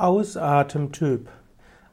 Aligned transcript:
Ausatemtyp. 0.00 1.28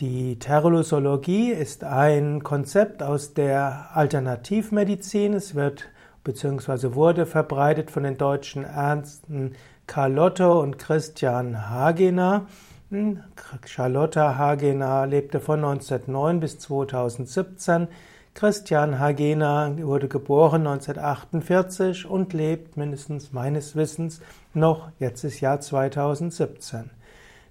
Die 0.00 0.38
Terlusologie 0.38 1.52
ist 1.52 1.82
ein 1.82 2.42
Konzept 2.42 3.02
aus 3.02 3.32
der 3.32 3.88
Alternativmedizin. 3.94 5.32
Es 5.32 5.54
wird 5.54 5.88
bzw. 6.22 6.94
wurde 6.94 7.24
verbreitet 7.24 7.90
von 7.90 8.02
den 8.02 8.18
deutschen 8.18 8.64
Ärzten 8.64 9.54
Carlotte 9.86 10.52
und 10.52 10.76
Christian 10.76 11.70
Hagener. 11.70 12.46
Hm, 12.90 13.20
Charlotte 13.64 14.36
Hagener 14.36 15.06
lebte 15.06 15.40
von 15.40 15.64
1909 15.64 16.40
bis 16.40 16.58
2017. 16.58 17.88
Christian 18.34 18.98
Hagener 18.98 19.78
wurde 19.78 20.08
geboren 20.08 20.66
1948 20.66 22.04
und 22.04 22.34
lebt 22.34 22.76
mindestens 22.76 23.32
meines 23.32 23.76
Wissens 23.76 24.20
noch, 24.52 24.90
jetzt 24.98 25.24
ist 25.24 25.40
Jahr 25.40 25.58
2017. 25.58 26.90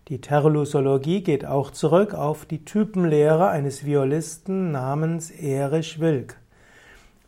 Die 0.09 0.22
Terlusologie 0.22 1.23
geht 1.23 1.48
auch 1.48 1.72
zurück 1.72 2.13
auf 2.13 2.46
die 2.46 2.63
Typenlehre 2.63 3.50
eines 3.50 3.88
Violisten 3.88 4.72
namens 4.72 5.32
Erich 5.32 6.00
Wilk. 6.00 6.38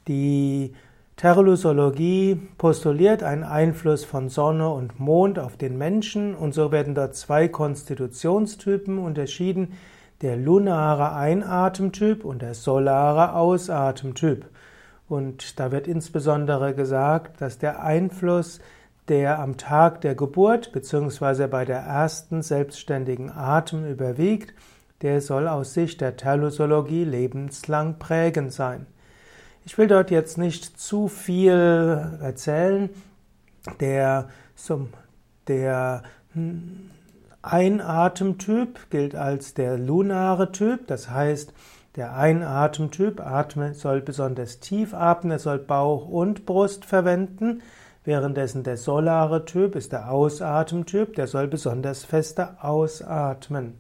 Die 0.08 0.74
Terlusologie 1.16 2.40
postuliert 2.60 3.24
einen 3.24 3.44
Einfluss 3.44 4.06
von 4.06 4.30
Sonne 4.30 4.70
und 4.70 5.00
Mond 5.00 5.40
auf 5.40 5.58
den 5.58 5.80
Menschen 5.80 6.36
und 6.36 6.54
so 6.54 6.72
werden 6.72 6.94
dort 6.94 7.16
zwei 7.16 7.48
Konstitutionstypen 7.48 9.00
unterschieden, 9.00 9.74
der 10.22 10.38
lunare 10.38 11.14
Einatemtyp 11.14 12.24
und 12.24 12.44
der 12.44 12.54
solare 12.54 13.34
Ausatemtyp. 13.34 14.46
Und 15.10 15.60
da 15.60 15.72
wird 15.72 15.88
insbesondere 15.88 16.76
gesagt, 16.76 17.42
dass 17.42 17.58
der 17.58 17.82
Einfluss 17.82 18.60
der 19.10 19.40
am 19.40 19.58
Tag 19.58 20.02
der 20.02 20.16
Geburt 20.16 20.72
bzw. 20.72 21.48
bei 21.48 21.66
der 21.66 21.80
ersten 21.80 22.42
selbstständigen 22.42 23.32
Atem 23.32 23.90
überwiegt, 23.90 24.54
der 25.02 25.22
soll 25.22 25.48
aus 25.48 25.74
Sicht 25.74 26.02
der 26.02 26.18
Terlusologie 26.18 27.04
lebenslang 27.04 28.00
prägend 28.00 28.52
sein. 28.52 28.88
Ich 29.66 29.78
will 29.78 29.88
dort 29.88 30.12
jetzt 30.12 30.38
nicht 30.38 30.80
zu 30.80 31.08
viel 31.08 32.18
erzählen. 32.22 32.90
Der, 33.82 34.30
der 35.48 36.04
Einatemtyp 37.42 38.90
gilt 38.90 39.16
als 39.16 39.54
der 39.54 39.78
lunare 39.78 40.52
Typ, 40.52 40.88
das 40.88 41.10
heißt, 41.10 41.54
der 41.98 42.16
Einatemtyp 42.16 43.20
atme, 43.20 43.74
soll 43.74 44.02
besonders 44.02 44.60
tief 44.60 44.94
atmen, 44.94 45.32
er 45.32 45.40
soll 45.40 45.60
Bauch 45.60 46.08
und 46.08 46.46
Brust 46.46 46.86
verwenden. 46.86 47.62
Währenddessen 48.08 48.64
der 48.64 48.78
solare 48.78 49.44
Typ 49.44 49.76
ist 49.76 49.92
der 49.92 50.10
Ausatemtyp, 50.10 51.14
der 51.16 51.28
soll 51.28 51.50
besonders 51.50 52.06
fester 52.06 52.56
ausatmen. 52.62 53.80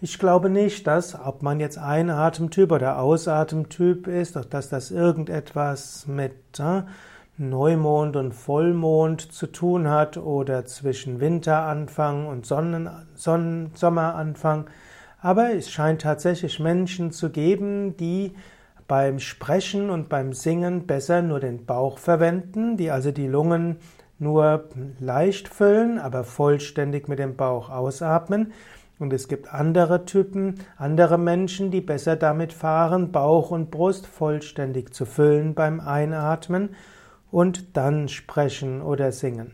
Ich 0.00 0.18
glaube 0.18 0.48
nicht, 0.48 0.86
dass, 0.86 1.14
ob 1.14 1.42
man 1.42 1.60
jetzt 1.60 1.76
Einatemtyp 1.76 2.72
oder 2.72 3.00
Ausatemtyp 3.00 4.06
ist, 4.06 4.34
dass 4.48 4.70
das 4.70 4.90
irgendetwas 4.90 6.06
mit 6.06 6.58
äh, 6.58 6.84
Neumond 7.36 8.16
und 8.16 8.32
Vollmond 8.32 9.20
zu 9.30 9.46
tun 9.46 9.90
hat 9.90 10.16
oder 10.16 10.64
zwischen 10.64 11.20
Winteranfang 11.20 12.28
und 12.28 12.46
Sonnen, 12.46 12.88
Sonnen, 13.14 13.72
Sommeranfang. 13.74 14.70
Aber 15.20 15.54
es 15.54 15.70
scheint 15.70 16.00
tatsächlich 16.00 16.60
Menschen 16.60 17.12
zu 17.12 17.28
geben, 17.28 17.98
die 17.98 18.34
beim 18.88 19.18
Sprechen 19.18 19.90
und 19.90 20.08
beim 20.08 20.32
Singen 20.32 20.86
besser 20.86 21.22
nur 21.22 21.40
den 21.40 21.66
Bauch 21.66 21.98
verwenden, 21.98 22.76
die 22.76 22.90
also 22.90 23.10
die 23.10 23.26
Lungen 23.26 23.78
nur 24.18 24.68
leicht 24.98 25.48
füllen, 25.48 25.98
aber 25.98 26.24
vollständig 26.24 27.08
mit 27.08 27.18
dem 27.18 27.36
Bauch 27.36 27.70
ausatmen. 27.70 28.52
Und 28.98 29.12
es 29.12 29.28
gibt 29.28 29.52
andere 29.52 30.06
Typen, 30.06 30.54
andere 30.78 31.18
Menschen, 31.18 31.70
die 31.70 31.82
besser 31.82 32.16
damit 32.16 32.54
fahren, 32.54 33.12
Bauch 33.12 33.50
und 33.50 33.70
Brust 33.70 34.06
vollständig 34.06 34.94
zu 34.94 35.04
füllen 35.04 35.54
beim 35.54 35.80
Einatmen 35.80 36.70
und 37.30 37.76
dann 37.76 38.08
sprechen 38.08 38.80
oder 38.80 39.12
singen. 39.12 39.52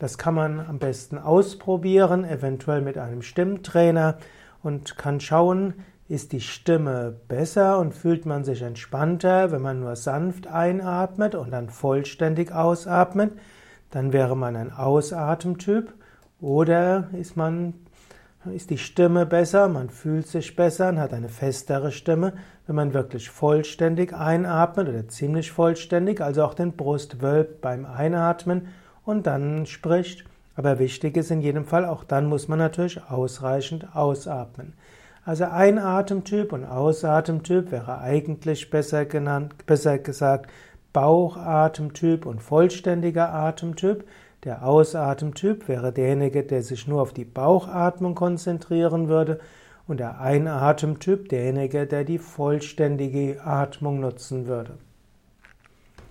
Das 0.00 0.18
kann 0.18 0.34
man 0.34 0.58
am 0.58 0.80
besten 0.80 1.16
ausprobieren, 1.16 2.24
eventuell 2.24 2.80
mit 2.80 2.98
einem 2.98 3.22
Stimmtrainer 3.22 4.18
und 4.64 4.98
kann 4.98 5.20
schauen, 5.20 5.74
ist 6.12 6.32
die 6.32 6.42
Stimme 6.42 7.14
besser 7.26 7.78
und 7.78 7.94
fühlt 7.94 8.26
man 8.26 8.44
sich 8.44 8.60
entspannter, 8.60 9.50
wenn 9.50 9.62
man 9.62 9.80
nur 9.80 9.96
sanft 9.96 10.46
einatmet 10.46 11.34
und 11.34 11.50
dann 11.52 11.70
vollständig 11.70 12.52
ausatmet? 12.52 13.32
Dann 13.90 14.12
wäre 14.12 14.36
man 14.36 14.54
ein 14.54 14.74
Ausatemtyp. 14.74 15.94
Oder 16.38 17.08
ist 17.18 17.38
man, 17.38 17.72
ist 18.54 18.68
die 18.68 18.76
Stimme 18.76 19.24
besser, 19.24 19.68
man 19.68 19.88
fühlt 19.88 20.26
sich 20.26 20.54
besser 20.54 20.90
und 20.90 21.00
hat 21.00 21.14
eine 21.14 21.30
festere 21.30 21.92
Stimme, 21.92 22.34
wenn 22.66 22.76
man 22.76 22.92
wirklich 22.92 23.30
vollständig 23.30 24.12
einatmet 24.12 24.90
oder 24.90 25.08
ziemlich 25.08 25.50
vollständig, 25.50 26.20
also 26.20 26.44
auch 26.44 26.52
den 26.52 26.76
Brust 26.76 27.22
wölbt 27.22 27.62
beim 27.62 27.86
Einatmen 27.86 28.68
und 29.06 29.26
dann 29.26 29.64
spricht. 29.64 30.24
Aber 30.56 30.78
wichtig 30.78 31.16
ist 31.16 31.30
in 31.30 31.40
jedem 31.40 31.64
Fall, 31.64 31.86
auch 31.86 32.04
dann 32.04 32.26
muss 32.26 32.48
man 32.48 32.58
natürlich 32.58 33.00
ausreichend 33.08 33.96
ausatmen. 33.96 34.74
Also 35.24 35.44
Einatemtyp 35.44 36.52
und 36.52 36.64
Ausatemtyp 36.64 37.70
wäre 37.70 38.00
eigentlich 38.00 38.70
besser 38.70 39.04
genannt, 39.04 39.54
besser 39.66 39.98
gesagt 39.98 40.50
Bauchatemtyp 40.92 42.26
und 42.26 42.42
vollständiger 42.42 43.32
Atemtyp. 43.32 44.04
Der 44.42 44.66
Ausatemtyp 44.66 45.68
wäre 45.68 45.92
derjenige, 45.92 46.42
der 46.42 46.62
sich 46.62 46.88
nur 46.88 47.00
auf 47.00 47.12
die 47.12 47.24
Bauchatmung 47.24 48.16
konzentrieren 48.16 49.08
würde 49.08 49.38
und 49.86 50.00
der 50.00 50.20
Einatemtyp 50.20 51.28
derjenige, 51.28 51.86
der 51.86 52.02
die 52.02 52.18
vollständige 52.18 53.40
Atmung 53.44 54.00
nutzen 54.00 54.48
würde. 54.48 54.76